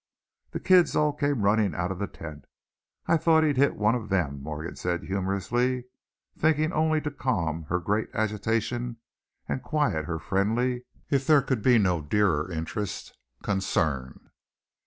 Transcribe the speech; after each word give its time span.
"The 0.49 0.59
kids 0.59 0.95
all 0.95 1.13
came 1.13 1.43
running 1.43 1.75
out 1.75 1.91
of 1.91 1.99
the 1.99 2.07
tent 2.07 2.45
I 3.05 3.17
thought 3.17 3.43
he'd 3.43 3.57
hit 3.57 3.75
one 3.75 3.93
of 3.93 4.09
them," 4.09 4.41
Morgan 4.41 4.75
said, 4.75 5.03
humorously, 5.03 5.83
thinking 6.35 6.73
only 6.73 7.01
to 7.01 7.11
calm 7.11 7.65
her 7.65 7.79
great 7.79 8.09
agitation 8.15 8.97
and 9.47 9.61
quiet 9.61 10.05
her 10.05 10.17
friendly 10.17 10.85
if 11.11 11.27
there 11.27 11.43
could 11.43 11.61
be 11.61 11.77
no 11.77 12.01
dearer 12.01 12.51
interest 12.51 13.15
concern. 13.43 14.31